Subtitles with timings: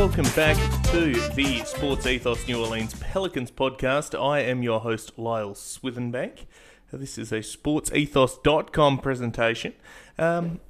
[0.00, 0.56] Welcome back
[0.92, 4.18] to the Sports Ethos New Orleans Pelicans podcast.
[4.18, 6.46] I am your host, Lyle Swithenbank.
[6.90, 9.74] This is a sportsethos.com presentation.
[10.16, 10.60] Um,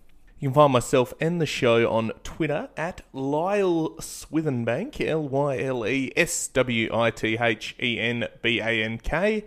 [0.40, 5.86] you can find myself and the show on Twitter at Lyle Swithenbank, L Y L
[5.86, 9.44] E S W I T H E N B A N K,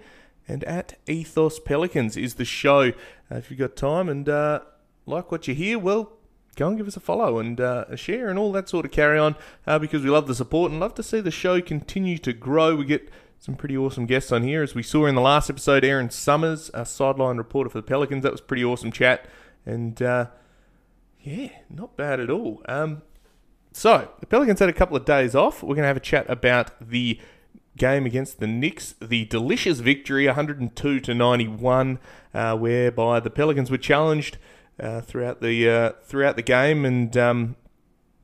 [0.48, 2.94] and at Ethos Pelicans is the show.
[3.30, 4.62] Uh, if you've got time and uh,
[5.06, 6.14] like what you hear, well,
[6.56, 8.92] go and give us a follow and uh, a share and all that sort of
[8.92, 12.18] carry on uh, because we love the support and love to see the show continue
[12.20, 12.76] to grow.
[12.76, 13.10] We get
[13.40, 15.84] some pretty awesome guests on here, as we saw in the last episode.
[15.84, 19.26] Aaron Summers, a sideline reporter for the Pelicans, that was pretty awesome chat,
[19.66, 20.28] and uh,
[21.20, 22.62] yeah, not bad at all.
[22.70, 23.02] Um,
[23.74, 25.62] so the Pelicans had a couple of days off.
[25.62, 27.20] We're going to have a chat about the
[27.76, 32.00] game against the Knicks, the delicious victory, 102 to 91,
[32.34, 34.38] uh, whereby the Pelicans were challenged
[34.80, 37.56] uh, throughout the uh, throughout the game and um,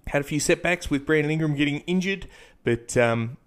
[0.07, 2.27] had a few setbacks with Brandon Ingram getting injured,
[2.63, 3.37] but um,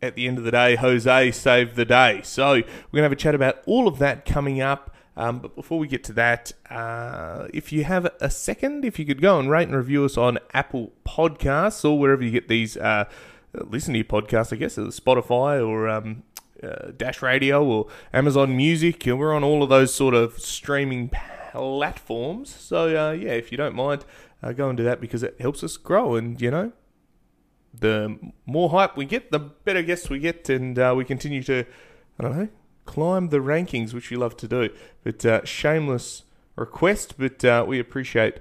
[0.00, 2.20] at the end of the day, Jose saved the day.
[2.22, 4.92] So we're gonna have a chat about all of that coming up.
[5.18, 9.06] Um, but before we get to that, uh, if you have a second, if you
[9.06, 12.76] could go and rate and review us on Apple Podcasts or wherever you get these,
[12.76, 13.06] uh,
[13.54, 16.22] listen to your podcasts, I guess, uh, Spotify or um,
[16.62, 19.04] uh, Dash Radio or Amazon Music.
[19.06, 21.10] We're on all of those sort of streaming
[21.52, 22.54] platforms.
[22.54, 24.04] So uh, yeah, if you don't mind,
[24.42, 26.16] uh, go and do that because it helps us grow.
[26.16, 26.72] And you know,
[27.78, 31.64] the more hype we get, the better guests we get, and uh, we continue to,
[32.18, 32.48] I don't know,
[32.84, 34.70] climb the rankings, which we love to do.
[35.04, 36.24] But uh, shameless
[36.56, 38.38] request, but uh, we appreciate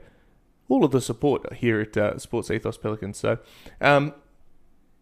[0.69, 3.17] all of the support here at uh, Sports Ethos Pelicans.
[3.17, 3.39] So
[3.81, 4.13] um,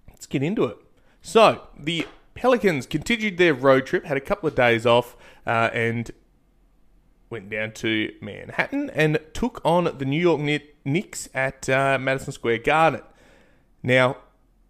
[0.10, 0.78] let's get into it.
[1.22, 5.16] So the Pelicans continued their road trip, had a couple of days off,
[5.46, 6.12] and
[7.34, 10.40] went down to Manhattan and took on the New York
[10.86, 13.02] Knicks at uh, Madison Square Garden.
[13.82, 14.18] Now,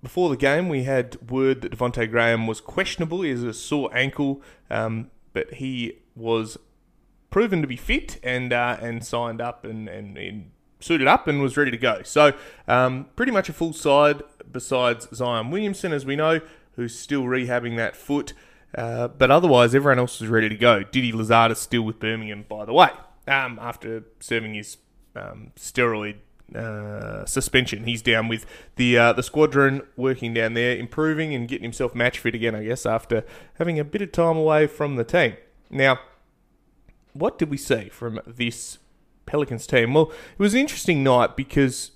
[0.02, 3.22] before the game, we had word that Devonte Graham was questionable.
[3.22, 6.58] He has a sore ankle, um, but he was
[7.30, 11.42] proven to be fit and uh, and signed up and, and, and suited up and
[11.42, 12.02] was ready to go.
[12.04, 12.32] So,
[12.66, 16.40] um, pretty much a full side besides Zion Williamson, as we know,
[16.78, 18.34] who's still rehabbing that foot.
[18.76, 20.84] Uh, but otherwise, everyone else was ready to go.
[20.84, 22.90] Didi Louzada is still with Birmingham, by the way,
[23.28, 24.78] um, after serving his
[25.16, 26.16] um, steroid
[26.56, 27.86] uh, suspension.
[27.86, 28.46] He's down with
[28.76, 32.64] the uh, the squadron, working down there, improving and getting himself match fit again, I
[32.64, 33.24] guess, after
[33.56, 35.36] having a bit of time away from the team.
[35.70, 36.00] Now,
[37.14, 38.80] what did we see from this
[39.26, 39.94] Pelicans team?
[39.94, 41.92] Well, it was an interesting night because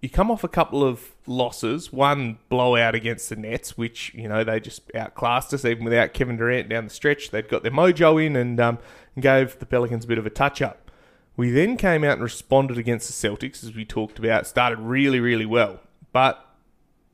[0.00, 4.44] you come off a couple of losses, one blowout against the Nets, which you know
[4.44, 7.30] they just outclassed us even without Kevin Durant down the stretch.
[7.30, 8.78] They'd got their mojo in and um,
[9.18, 10.90] gave the Pelicans a bit of a touch up.
[11.36, 14.46] We then came out and responded against the Celtics, as we talked about.
[14.46, 15.80] Started really, really well,
[16.12, 16.46] but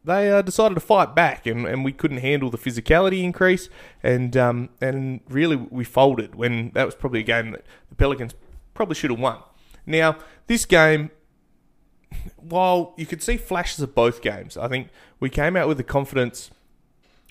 [0.04, 3.68] they uh, decided to fight back, and, and we couldn't handle the physicality increase,
[4.02, 8.34] and um, and really we folded when that was probably a game that the Pelicans
[8.74, 9.38] probably should have won.
[9.84, 11.10] Now this game,
[12.36, 14.88] while you could see flashes of both games, I think
[15.20, 16.50] we came out with the confidence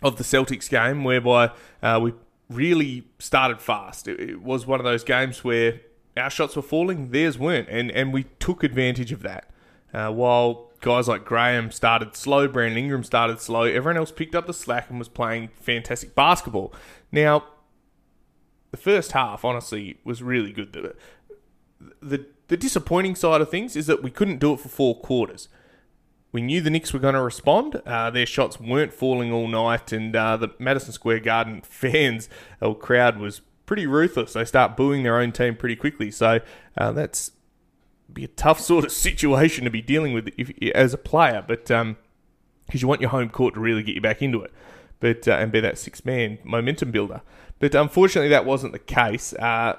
[0.04, 2.14] of the Celtics game, whereby uh, we
[2.50, 4.08] really started fast.
[4.08, 5.82] It, it was one of those games where
[6.18, 9.50] our shots were falling, theirs weren't, and and we took advantage of that.
[9.94, 14.46] Uh, while guys like Graham started slow, Brandon Ingram started slow, everyone else picked up
[14.46, 16.74] the slack and was playing fantastic basketball.
[17.12, 17.46] Now,
[18.72, 20.74] the first half, honestly, was really good.
[20.74, 20.96] The,
[22.02, 25.50] the, the disappointing side of things is that we couldn't do it for four quarters.
[26.32, 27.82] We knew the Knicks were going to respond.
[27.86, 32.30] Uh, their shots weren't falling all night, and uh, the Madison Square Garden fans
[32.62, 34.34] or crowd was pretty ruthless.
[34.34, 36.12] They start booing their own team pretty quickly.
[36.12, 36.40] So
[36.78, 37.32] uh, that's
[38.12, 41.72] be a tough sort of situation to be dealing with if, as a player, but
[41.72, 41.98] um,
[42.66, 44.54] because you want your home court to really get you back into it,
[45.00, 47.22] but uh, and be that six man momentum builder.
[47.60, 49.34] But unfortunately, that wasn't the case.
[49.34, 49.78] Uh,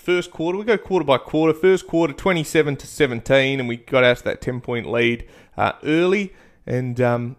[0.00, 0.58] first quarter.
[0.58, 1.52] We go quarter by quarter.
[1.52, 5.72] First quarter, 27 to 17, and we got out to that 10 point lead uh,
[5.84, 6.32] early.
[6.66, 7.36] And um,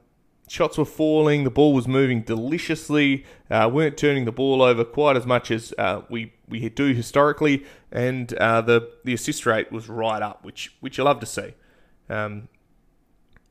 [0.47, 1.43] shots were falling.
[1.43, 3.25] The ball was moving deliciously.
[3.49, 7.65] Uh, weren't turning the ball over quite as much as uh, we we do historically,
[7.91, 11.53] and uh, the the assist rate was right up, which which you love to see.
[12.09, 12.49] Um,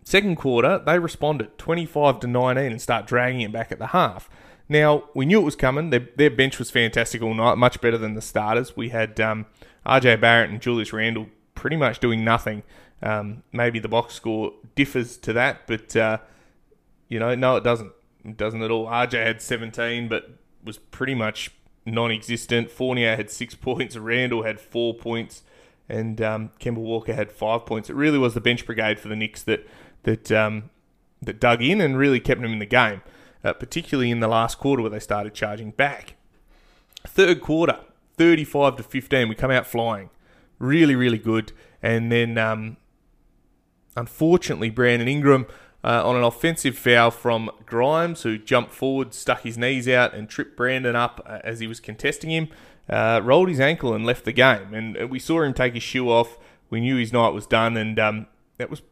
[0.04, 4.28] second quarter, they responded 25 to 19 and start dragging it back at the half.
[4.70, 5.90] Now, we knew it was coming.
[5.90, 8.76] Their, their bench was fantastic all night, much better than the starters.
[8.76, 9.46] We had um,
[9.84, 11.26] RJ Barrett and Julius Randle
[11.56, 12.62] pretty much doing nothing.
[13.02, 16.18] Um, maybe the box score differs to that, but, uh,
[17.08, 17.90] you know, no, it doesn't.
[18.24, 18.86] It doesn't at all.
[18.86, 20.30] RJ had 17, but
[20.62, 21.50] was pretty much
[21.84, 22.70] non existent.
[22.70, 25.42] Fournier had six points, Randle had four points,
[25.88, 27.90] and um, Kemba Walker had five points.
[27.90, 29.66] It really was the bench brigade for the Knicks that,
[30.04, 30.70] that, um,
[31.20, 33.02] that dug in and really kept them in the game
[33.44, 36.14] uh, particularly in the last quarter where they started charging back.
[37.06, 37.80] Third quarter,
[38.16, 40.10] 35 to 15, we come out flying.
[40.58, 41.52] Really, really good.
[41.82, 42.76] And then, um,
[43.96, 45.46] unfortunately, Brandon Ingram
[45.82, 50.28] uh, on an offensive foul from Grimes, who jumped forward, stuck his knees out, and
[50.28, 52.48] tripped Brandon up uh, as he was contesting him.
[52.88, 54.74] Uh, rolled his ankle and left the game.
[54.74, 56.36] And uh, we saw him take his shoe off.
[56.70, 58.26] We knew his night was done, and um,
[58.58, 58.82] that was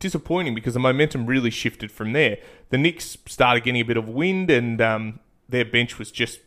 [0.00, 2.38] disappointing because the momentum really shifted from there.
[2.70, 6.40] The Knicks started getting a bit of wind, and um, their bench was just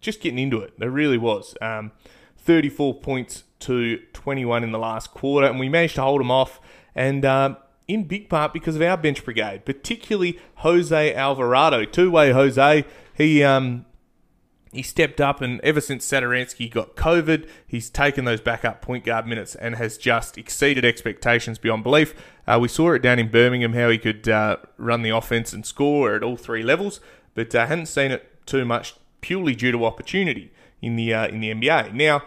[0.00, 0.78] just getting into it.
[0.78, 1.54] There really was.
[1.62, 1.92] Um,
[2.36, 6.60] 34 points to 21 in the last quarter, and we managed to hold them off.
[6.94, 7.56] And um,
[7.86, 12.84] in big part because of our bench brigade, particularly Jose Alvarado, two-way Jose.
[13.14, 13.86] He um,
[14.72, 19.26] he stepped up, and ever since Satoransky got COVID, he's taken those backup point guard
[19.26, 22.14] minutes and has just exceeded expectations beyond belief.
[22.46, 25.66] Uh, we saw it down in Birmingham how he could uh, run the offense and
[25.66, 27.00] score at all three levels,
[27.34, 31.40] but uh, hadn't seen it too much purely due to opportunity in the uh, in
[31.40, 31.92] the NBA.
[31.92, 32.22] Now,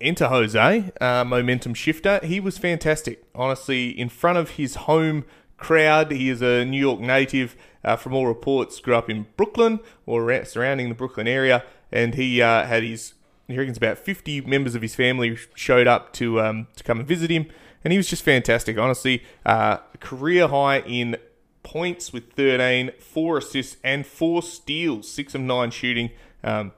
[0.00, 2.20] enter Jose, uh, momentum shifter.
[2.22, 6.12] He was fantastic, honestly, in front of his home crowd.
[6.12, 7.56] He is a New York native.
[7.84, 12.42] Uh, from all reports, grew up in Brooklyn or surrounding the Brooklyn area, and he
[12.42, 13.14] uh, had his
[13.46, 17.06] he reckons about 50 members of his family showed up to um, to come and
[17.06, 17.46] visit him,
[17.84, 18.76] and he was just fantastic.
[18.76, 21.16] Honestly, uh, career high in
[21.62, 26.10] points with 13, four assists and four steals, six of nine shooting.
[26.42, 26.72] Um,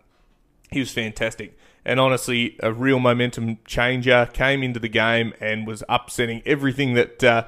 [0.70, 1.56] he was fantastic.
[1.84, 7.24] And honestly, a real momentum changer came into the game and was upsetting everything that
[7.24, 7.44] uh,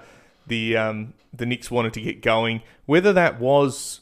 [0.51, 2.61] the um, the Knicks wanted to get going.
[2.85, 4.01] Whether that was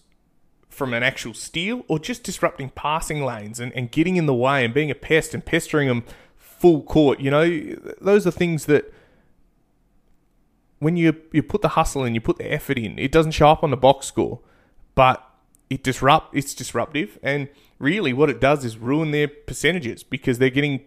[0.68, 4.64] from an actual steal or just disrupting passing lanes and, and getting in the way
[4.64, 6.04] and being a pest and pestering them
[6.36, 7.18] full court.
[7.20, 8.92] You know, those are things that
[10.78, 13.48] when you you put the hustle in, you put the effort in, it doesn't show
[13.48, 14.40] up on the box score,
[14.94, 15.24] but
[15.68, 17.48] it disrupt it's disruptive and
[17.78, 20.80] really what it does is ruin their percentages because they're getting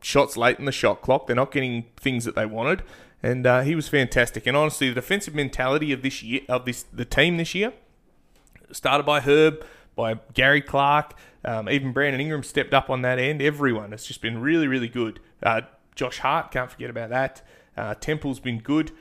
[0.00, 1.26] shots late in the shot clock.
[1.26, 2.82] They're not getting things that they wanted
[3.24, 4.46] and uh, he was fantastic.
[4.46, 7.72] And honestly, the defensive mentality of this year, of this the team this year,
[8.70, 9.64] started by Herb,
[9.96, 13.40] by Gary Clark, um, even Brandon Ingram stepped up on that end.
[13.40, 15.20] Everyone has just been really, really good.
[15.42, 15.62] Uh,
[15.94, 17.40] Josh Hart, can't forget about that.
[17.74, 18.92] Uh, Temple's been good.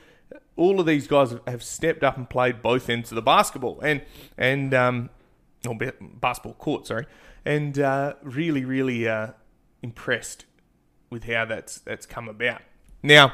[0.55, 4.03] All of these guys have stepped up and played both ends of the basketball and
[4.37, 5.09] and um,
[5.67, 7.07] or basketball court, sorry,
[7.43, 9.31] and uh, really, really uh,
[9.81, 10.45] impressed
[11.09, 12.61] with how that's that's come about.
[13.01, 13.33] Now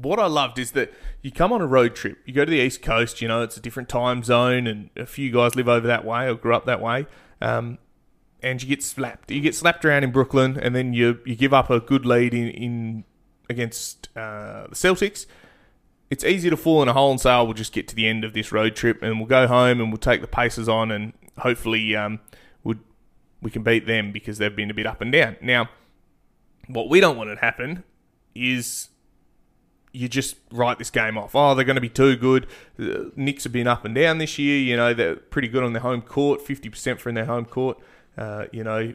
[0.00, 0.92] What I loved is that
[1.22, 3.56] you come on a road trip, you go to the East Coast, you know, it's
[3.56, 6.64] a different time zone, and a few guys live over that way or grew up
[6.66, 7.06] that way,
[7.40, 7.78] um,
[8.42, 9.30] and you get slapped.
[9.30, 12.32] You get slapped around in Brooklyn, and then you you give up a good lead
[12.32, 13.04] in, in
[13.50, 15.26] against uh, the Celtics.
[16.08, 18.06] It's easy to fall in a hole and say, oh, we'll just get to the
[18.06, 20.90] end of this road trip and we'll go home and we'll take the Pacers on
[20.90, 22.18] and hopefully um,
[22.64, 22.76] we
[23.42, 25.36] we can beat them because they've been a bit up and down.
[25.40, 25.68] Now,
[26.66, 27.84] what we don't want to happen
[28.34, 28.88] is
[29.92, 31.34] you just write this game off.
[31.34, 32.46] Oh, they're going to be too good.
[32.76, 34.58] The Knicks have been up and down this year.
[34.58, 37.78] You know, they're pretty good on their home court, 50% from their home court.
[38.16, 38.94] Uh, you know,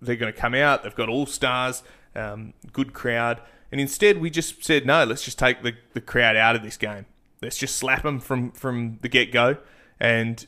[0.00, 0.82] they're going to come out.
[0.82, 1.82] They've got all stars,
[2.16, 3.40] um, good crowd.
[3.70, 6.76] And instead, we just said, no, let's just take the, the crowd out of this
[6.76, 7.06] game.
[7.40, 9.58] Let's just slap them from, from the get go
[10.00, 10.46] and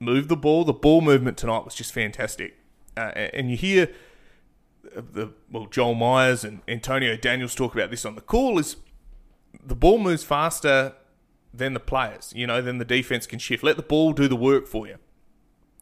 [0.00, 0.64] move the ball.
[0.64, 2.56] The ball movement tonight was just fantastic.
[2.96, 3.90] uh, and you hear
[4.94, 8.76] the well Joel Meyers and Antonio Daniels talk about this on the call is
[9.64, 10.94] the ball moves faster
[11.52, 12.32] than the players.
[12.34, 13.62] You know, then the defense can shift.
[13.62, 14.96] Let the ball do the work for you,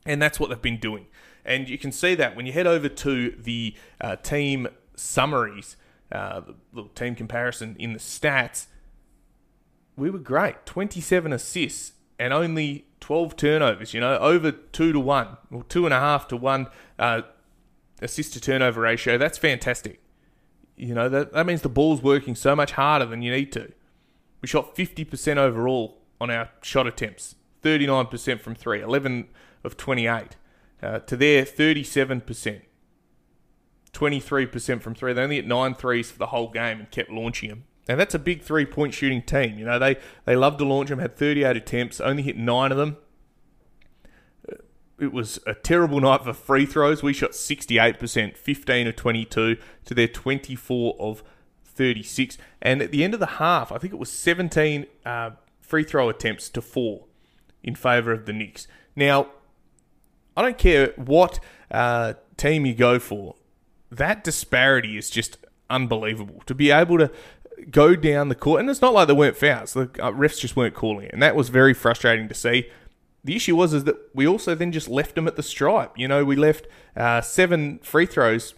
[0.04, 1.06] and that's what they've been doing.
[1.44, 5.76] And you can see that when you head over to the uh, team summaries,
[6.12, 8.66] uh, the little team comparison in the stats.
[9.96, 10.64] We were great.
[10.66, 15.94] 27 assists and only 12 turnovers, you know, over two to one, or two and
[15.94, 16.68] a half to one
[16.98, 17.22] uh,
[18.02, 19.16] assist to turnover ratio.
[19.18, 20.00] That's fantastic.
[20.76, 23.72] You know, that, that means the ball's working so much harder than you need to.
[24.40, 29.28] We shot 50% overall on our shot attempts, 39% from three, 11
[29.64, 30.36] of 28.
[30.82, 32.62] Uh, to their 37%,
[33.92, 35.12] 23% from three.
[35.12, 37.64] They only hit nine threes for the whole game and kept launching them.
[37.88, 39.58] And that's a big three point shooting team.
[39.58, 42.78] You know, they, they love to launch them, had 38 attempts, only hit nine of
[42.78, 42.96] them.
[45.02, 47.02] It was a terrible night for free throws.
[47.02, 51.24] We shot 68%, 15 of 22 to their 24 of
[51.64, 52.38] 36.
[52.60, 55.30] And at the end of the half, I think it was 17 uh,
[55.60, 57.06] free throw attempts to four
[57.64, 58.68] in favour of the Knicks.
[58.94, 59.26] Now,
[60.36, 61.40] I don't care what
[61.72, 63.34] uh, team you go for,
[63.90, 65.36] that disparity is just
[65.68, 66.42] unbelievable.
[66.46, 67.10] To be able to
[67.70, 69.72] go down the court, and it's not like there weren't fouls.
[69.72, 72.70] The uh, refs just weren't calling it, and that was very frustrating to see.
[73.24, 75.96] The issue was is that we also then just left them at the stripe.
[75.96, 78.54] You know, we left uh, seven free throws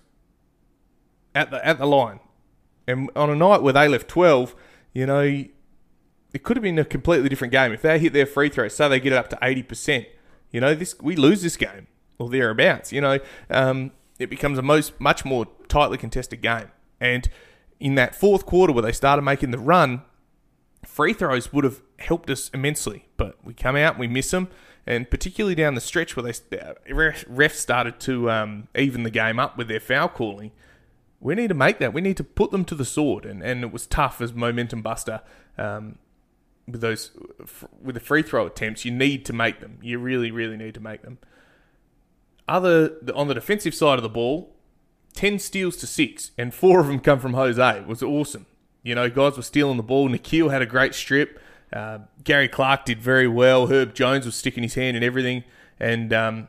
[1.34, 2.20] at the at the line,
[2.86, 4.54] and on a night where they left twelve,
[4.94, 8.48] you know, it could have been a completely different game if they hit their free
[8.48, 8.74] throws.
[8.74, 10.06] Say they get it up to eighty percent.
[10.50, 12.90] You know, this we lose this game or thereabouts.
[12.90, 13.18] You know,
[13.50, 17.28] um, it becomes a most much more tightly contested game, and
[17.80, 20.02] in that fourth quarter where they started making the run,
[20.84, 23.06] free throws would have helped us immensely.
[23.16, 24.48] But we come out, we miss them,
[24.86, 29.38] and particularly down the stretch where they uh, refs started to um, even the game
[29.38, 30.52] up with their foul calling.
[31.20, 31.92] We need to make that.
[31.94, 34.82] We need to put them to the sword, and, and it was tough as momentum
[34.82, 35.22] buster.
[35.56, 35.98] Um,
[36.66, 37.10] with those
[37.82, 39.78] with the free throw attempts, you need to make them.
[39.82, 41.18] You really, really need to make them.
[42.46, 44.54] Other on the defensive side of the ball,
[45.14, 47.78] 10 steals to six, and four of them come from Jose.
[47.78, 48.46] It was awesome.
[48.84, 50.08] You know, guys were stealing the ball.
[50.08, 51.40] Nickeil had a great strip.
[51.72, 53.66] Uh, Gary Clark did very well.
[53.66, 55.42] Herb Jones was sticking his hand in everything,
[55.80, 56.48] and um,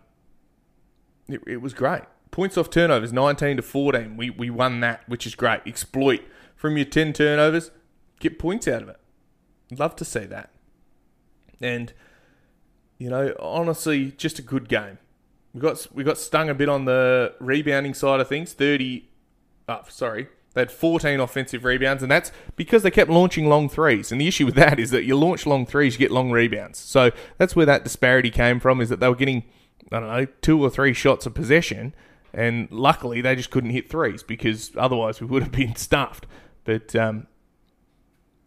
[1.28, 2.04] it, it, was great.
[2.30, 4.18] Points off turnovers, 19 to 14.
[4.18, 5.62] We, we won that, which is great.
[5.66, 6.22] Exploit
[6.56, 7.72] from your 10 turnovers,
[8.20, 9.00] get points out of it.
[9.72, 10.52] Love to see that.
[11.62, 11.94] And,
[12.98, 15.00] you know, honestly, just a good game.
[15.54, 18.52] We got we got stung a bit on the rebounding side of things.
[18.52, 19.08] Thirty,
[19.70, 24.12] oh, sorry, they had 14 offensive rebounds, and that's because they kept launching long threes.
[24.12, 26.80] And the issue with that is that you launch long threes, you get long rebounds.
[26.80, 28.80] So that's where that disparity came from.
[28.82, 29.44] Is that they were getting
[29.92, 31.94] I don't know two or three shots of possession,
[32.34, 36.26] and luckily they just couldn't hit threes because otherwise we would have been stuffed.
[36.64, 37.28] But um,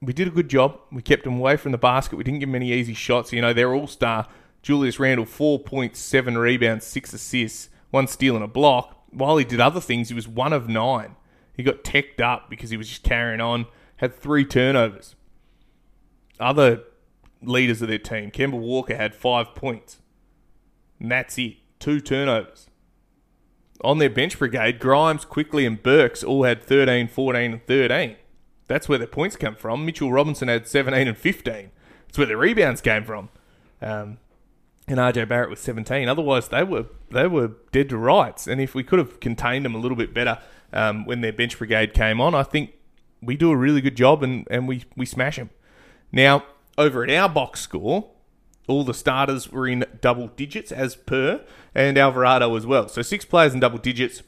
[0.01, 0.81] we did a good job.
[0.91, 2.17] We kept them away from the basket.
[2.17, 3.33] We didn't give them any easy shots.
[3.33, 4.27] You know, they're all star
[4.63, 9.05] Julius Randle, 4.7 rebounds, 6 assists, one steal and a block.
[9.11, 11.17] While he did other things, he was one of nine.
[11.59, 15.17] He got teched up because he was just carrying on, had three turnovers.
[16.39, 16.85] Other
[17.43, 19.99] leaders of their team, Kemba Walker had five points.
[21.01, 21.57] And that's it.
[21.81, 22.69] Two turnovers.
[23.83, 28.17] On their bench brigade, Grimes, Quickley, and Burks all had 13, 14, and 13.
[28.69, 29.85] That's where their points come from.
[29.85, 31.73] Mitchell Robinson had 17 and 15.
[32.07, 33.31] That's where the rebounds came from.
[33.83, 34.19] Um,
[34.87, 36.09] and RJ Barrett was 17.
[36.09, 38.47] Otherwise, they were they were dead to rights.
[38.47, 40.39] And if we could have contained them a little bit better
[40.73, 42.75] um, when their bench brigade came on, I think
[43.23, 45.51] we do a really good job and, and we, we smash them.
[46.13, 46.45] Now,
[46.77, 48.11] over at our box score,
[48.67, 51.45] all the starters were in double digits as per,
[51.75, 52.89] and Alvarado as well.
[52.89, 54.23] So six players in double digits.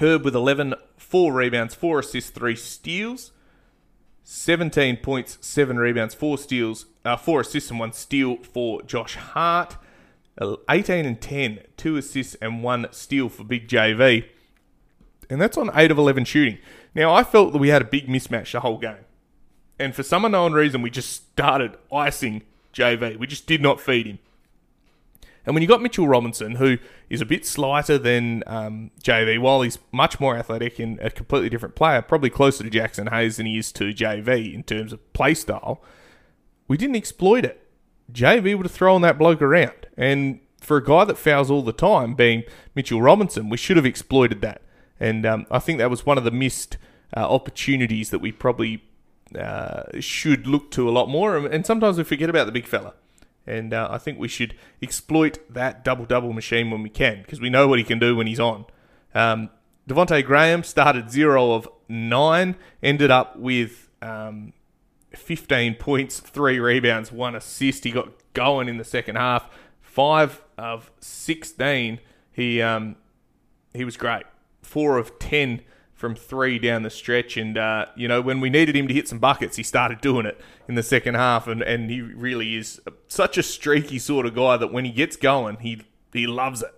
[0.00, 3.32] Herb with 11, four rebounds, four assists, three steals.
[4.30, 9.78] 17 points, 7 rebounds, 4 steals, uh, 4 assists and 1 steal for Josh Hart.
[10.38, 14.26] Uh, 18 and 10, 2 assists and 1 steal for Big JV.
[15.30, 16.58] And that's on 8 of 11 shooting.
[16.94, 19.04] Now, I felt that we had a big mismatch the whole game.
[19.78, 22.42] And for some unknown reason, we just started icing
[22.74, 23.18] JV.
[23.18, 24.18] We just did not feed him.
[25.48, 26.76] And when you got Mitchell Robinson, who
[27.08, 31.48] is a bit slighter than um, JV, while he's much more athletic and a completely
[31.48, 35.12] different player, probably closer to Jaxson Hayes than he is to JV in terms of
[35.14, 35.80] play style,
[36.66, 37.66] we didn't exploit it.
[38.12, 39.86] JV would have thrown that bloke around.
[39.96, 42.44] And for a guy that fouls all the time, being
[42.74, 44.60] Mitchell Robinson, we should have exploited that.
[45.00, 46.76] And um, I think that was one of the missed
[47.16, 48.84] uh, opportunities that we probably
[49.38, 51.36] uh, should look to a lot more.
[51.36, 52.94] And sometimes we forget about the big fella.
[53.46, 57.40] And uh, I think we should exploit that double double machine when we can because
[57.40, 58.66] we know what he can do when he's on.
[59.14, 59.48] Um,
[59.88, 64.52] Devonte Graham started zero of nine, ended up with um,
[65.14, 67.84] 15 points, three rebounds, one assist.
[67.84, 69.48] He got going in the second half.
[69.80, 72.00] Five of 16.
[72.30, 72.96] He um,
[73.72, 74.24] he was great.
[74.68, 75.62] Four of 10
[75.94, 77.36] from three down the stretch.
[77.36, 80.26] And, uh, you know, when we needed him to hit some buckets, he started doing
[80.26, 81.48] it in the second half.
[81.48, 85.16] And, and he really is such a streaky sort of guy that when he gets
[85.16, 85.82] going, he,
[86.12, 86.74] he loves it.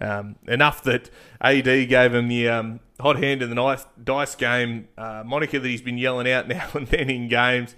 [0.00, 1.10] Um, enough that
[1.40, 5.68] AD gave him the um, hot hand in the dice, dice game uh, moniker that
[5.68, 7.76] he's been yelling out now and then in games.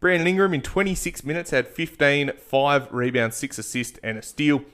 [0.00, 4.64] Brandon Ingram in 26 minutes had 15, 5 rebounds, 6 assists, and a steal.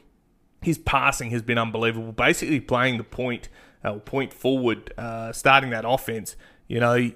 [0.62, 2.12] His passing has been unbelievable.
[2.12, 3.48] Basically, playing the point
[3.84, 6.36] uh, point forward, uh, starting that offense.
[6.66, 7.12] You know,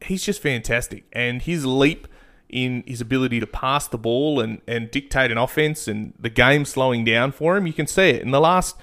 [0.00, 2.08] he's just fantastic, and his leap
[2.48, 6.66] in his ability to pass the ball and, and dictate an offense and the game
[6.66, 8.76] slowing down for him, you can see it in the last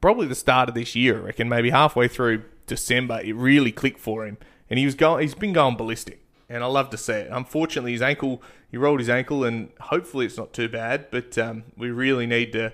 [0.00, 1.18] probably the start of this year.
[1.18, 4.38] I reckon maybe halfway through December, it really clicked for him,
[4.70, 5.22] and he was going.
[5.22, 7.28] He's been going ballistic, and I love to see it.
[7.30, 11.10] Unfortunately, his ankle, he rolled his ankle, and hopefully it's not too bad.
[11.10, 12.72] But um, we really need to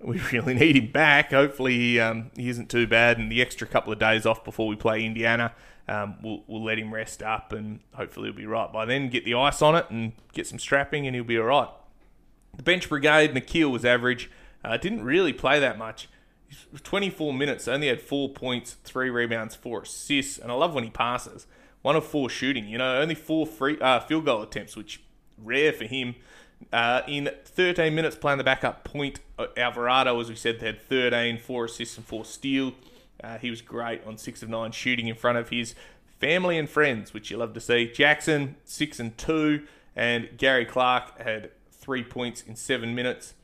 [0.00, 1.30] we really need him back.
[1.30, 4.68] Hopefully, he, um, he isn't too bad, and the extra couple of days off before
[4.68, 5.54] we play Indiana,
[5.88, 9.08] um, we'll, we'll let him rest up, and hopefully he'll be right by then.
[9.08, 11.68] Get the ice on it and get some strapping, and he'll be all right.
[12.56, 14.30] The bench brigade, Nickeil was average.
[14.64, 16.08] Uh, didn't really play that much.
[16.82, 20.90] 24 minutes, only had four points, three rebounds, four assists, and I love when he
[20.90, 21.46] passes.
[21.82, 25.02] One of four shooting, you know, only four free uh, field goal attempts, which
[25.38, 26.16] rare for him.
[26.72, 31.38] Uh, in 13 minutes playing the backup point, uh, Alvarado, as we said, had 13,
[31.38, 32.72] 4 assists and 4 steal.
[33.22, 35.74] Uh, he was great on 6 of 9 shooting in front of his
[36.18, 37.90] family and friends, which you love to see.
[37.94, 39.62] Jaxson, 6 and 2,
[39.94, 43.34] and Gary Clark had 3 points in 7 minutes.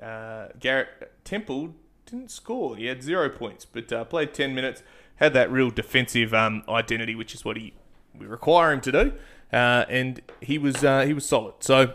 [0.00, 1.74] Uh, Garrett Temple
[2.06, 2.76] didn't score.
[2.76, 4.82] He had 0 points, but uh, played 10 minutes,
[5.16, 7.74] had that real defensive um, identity, which is what he
[8.18, 9.12] we require him to do.
[9.50, 11.54] Uh, and he was he was solid.
[11.60, 11.94] So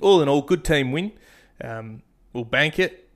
[0.00, 1.12] all in all, good team win.
[1.62, 3.08] Um, we'll bank it,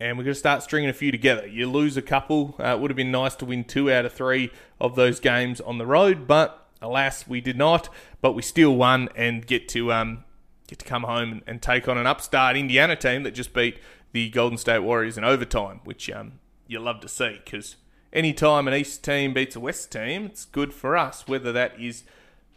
[0.00, 1.46] and we're going to start stringing a few together.
[1.46, 2.54] You lose a couple.
[2.58, 5.60] Uh, it would have been nice to win two out of three of those games
[5.60, 7.88] on the road, but alas, we did not.
[8.20, 10.24] But we still won and get to um,
[10.66, 13.78] get to come home and, and, take on an upstart Indiana team that just beat
[14.12, 17.76] the Golden State Warriors in overtime, which um, you love to see because
[18.12, 22.04] anytime an East team beats a West team, it's good for us, whether that is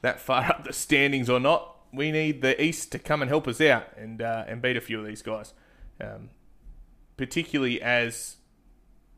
[0.01, 3.47] that far up the standings or not we need the East to come and help
[3.47, 5.53] us out and uh, and beat a few of these guys,
[6.01, 6.29] um,
[7.17, 8.37] particularly as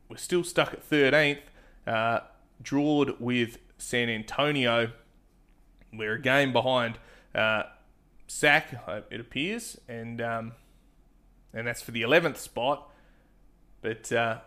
[0.08, 1.40] we're still stuck at 13th,
[1.86, 2.20] uh,
[2.62, 4.90] drawed with San Antonio.
[5.92, 6.98] We're a game behind
[7.34, 7.64] uh,
[8.26, 10.52] SAC, uh, it appears, and um,
[11.52, 12.90] and that's for the 11th spot.
[13.80, 14.38] But uh,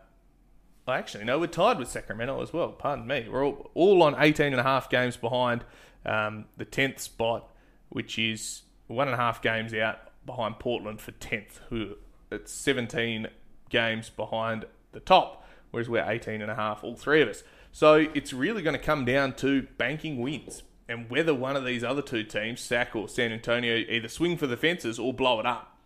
[0.88, 2.70] actually, no, we're tied with Sacramento as well.
[2.70, 3.28] Pardon me.
[3.30, 5.64] We're all, all on 18 and a half games behind
[6.06, 7.50] um, the 10th spot
[7.92, 11.96] which is one and a half games out behind Portland for 10th, who
[12.32, 13.28] it's 17
[13.70, 17.44] games behind the top, whereas we're 18 and a half, all three of us.
[17.72, 21.84] So it's really going to come down to banking wins and whether one of these
[21.84, 25.46] other two teams, SAC or San Antonio, either swing for the fences or blow it
[25.46, 25.78] up.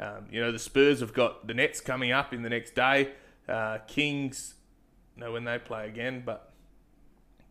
[0.00, 3.12] Um, you know, the Spurs have got the Nets coming up in the next day.
[3.48, 4.54] Uh, Kings,
[5.16, 6.52] know when they play again, but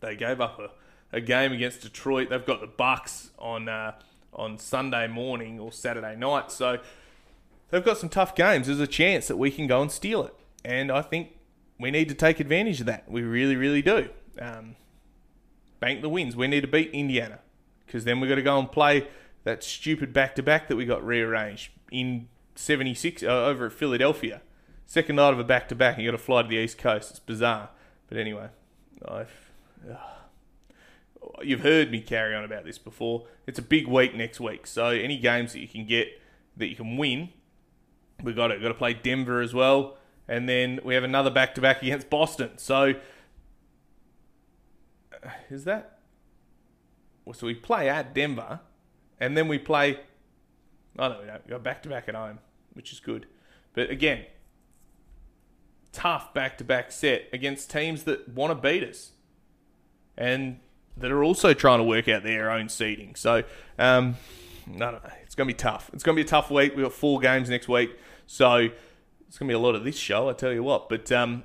[0.00, 0.70] they gave up a
[1.12, 2.30] a game against Detroit.
[2.30, 3.92] They've got the Bucks on uh,
[4.32, 6.78] on Sunday morning or Saturday night, so
[7.70, 8.66] they've got some tough games.
[8.66, 11.30] There's a chance that we can go and steal it, and I think
[11.78, 13.10] we need to take advantage of that.
[13.10, 14.08] We really, really do.
[14.40, 14.76] Um,
[15.80, 16.36] bank the wins.
[16.36, 17.40] We need to beat Indiana
[17.86, 19.08] because then we've got to go and play
[19.44, 24.42] that stupid back to back that we got rearranged in 76 uh, over at Philadelphia.
[24.86, 27.10] Second night of a back to back, you got to fly to the East Coast.
[27.10, 27.70] It's bizarre.
[28.08, 28.48] But anyway,
[29.06, 29.30] I've.
[31.42, 33.26] You've heard me carry on about this before.
[33.46, 36.08] It's a big week next week, so any games that you can get
[36.56, 37.30] that you can win,
[38.22, 38.62] we got it.
[38.62, 39.96] Got to play Denver as well,
[40.26, 42.52] and then we have another back to back against Boston.
[42.56, 42.94] So
[45.12, 45.98] uh, is that?
[47.32, 48.60] So we play at Denver,
[49.18, 50.00] and then we play.
[50.98, 51.44] Oh no, we don't.
[51.44, 52.38] We got back to back at home,
[52.72, 53.26] which is good.
[53.74, 54.24] But again,
[55.92, 59.12] tough back to back set against teams that want to beat us.
[60.16, 60.60] And
[60.96, 63.14] that are also trying to work out their own seeding.
[63.14, 63.44] So,
[63.78, 64.16] um.
[65.22, 65.90] It's going to be tough.
[65.92, 66.74] It's going to be a tough week.
[66.74, 67.96] We've got four games next week.
[68.26, 68.68] So,
[69.28, 70.88] it's going to be a lot of this show, I tell you what.
[70.88, 71.44] But um,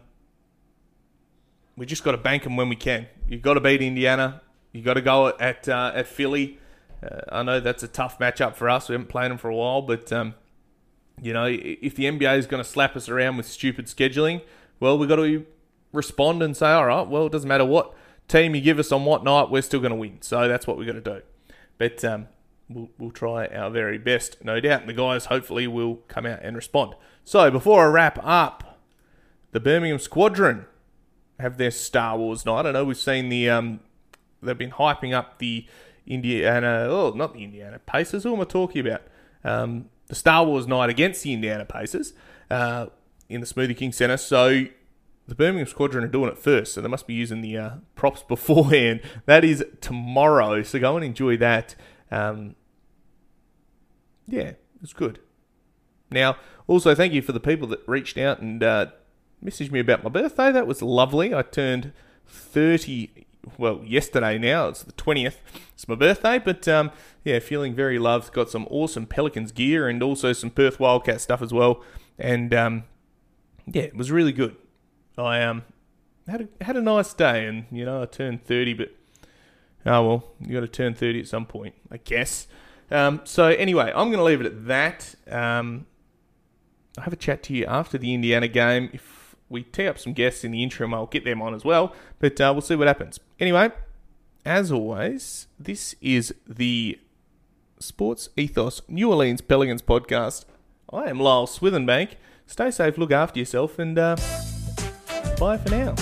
[1.76, 3.08] we just got to bank them when we can.
[3.28, 4.42] You've got to beat Indiana.
[4.72, 6.60] You've got to go at, uh, at Philly.
[7.04, 8.88] Uh, I know that's a tough matchup for us.
[8.88, 10.36] We haven't played them for a while, but um,
[11.22, 14.42] you know, if the NBA is going to slap us around with stupid scheduling,
[14.80, 15.46] well, we've got to
[15.92, 17.94] respond and say, all right, well, it doesn't matter what
[18.32, 20.22] team you give us on what night, we're still going to win.
[20.22, 21.22] So that's what we've got to do.
[21.78, 22.28] But um,
[22.70, 24.82] we'll, we'll try our very best, no doubt.
[24.82, 26.96] And the guys hopefully will come out and respond.
[27.24, 28.80] So before I wrap up,
[29.52, 30.66] the Birmingham Squadron
[31.40, 32.66] have their Star Wars night.
[32.66, 33.80] I know we've seen the um,
[34.42, 35.66] they've been hyping up the
[36.08, 38.24] Indiana, oh, not the Indiana Pacers.
[38.24, 39.02] Who am I talking about?
[39.44, 42.14] Um, the Star Wars night against the Indiana Pacers
[42.50, 42.88] uh,
[43.30, 44.18] in the Smoothie King Centre.
[44.18, 44.66] So
[45.32, 48.22] the Birmingham Squadron are doing it first, so they must be using the uh, props
[48.28, 49.00] beforehand.
[49.28, 51.74] That is tomorrow, so go and enjoy that.
[52.12, 52.56] Um,
[54.28, 55.20] yeah, it's good.
[56.12, 56.36] Now,
[56.68, 58.88] also, thank you for the people that reached out and uh,
[59.42, 60.52] messaged me about my birthday.
[60.52, 61.34] That was lovely.
[61.34, 61.94] I turned
[62.28, 63.26] 30,
[63.58, 64.68] well, yesterday now.
[64.68, 65.38] It's the 20th.
[65.74, 66.92] It's my birthday, but um,
[67.24, 68.34] yeah, feeling very loved.
[68.34, 71.82] Got some awesome Pelicans gear and also some Perth Wildcat stuff as well.
[72.20, 72.84] And um,
[73.66, 74.58] yeah, it was really good.
[75.18, 75.64] I um
[76.28, 78.96] had a, had a nice day, and you know I turned 30, but
[79.86, 82.48] oh well, you got to turn 30 at some point, I guess.
[82.90, 85.16] Um, so anyway, I'm going to leave it at that.
[85.30, 85.86] Um,
[86.98, 88.90] I'll have a chat to you after the Indiana game.
[88.92, 91.96] If we tee up some guests in the interim, I'll get them on as well.
[92.20, 93.20] But uh, we'll see what happens.
[93.40, 93.72] Anyway,
[94.46, 97.00] as always, this is the
[97.80, 100.46] Sports Ethos New Orleans Pelicans podcast.
[100.92, 102.16] I am Lyle Swithenbank.
[102.46, 104.18] Stay safe, look after yourself, and uh,
[105.42, 105.96] bye for now.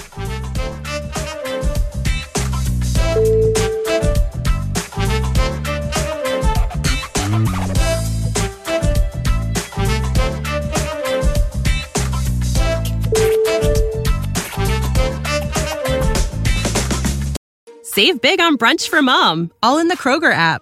[17.84, 20.62] Save big on brunch for mom, all in the Kroger app.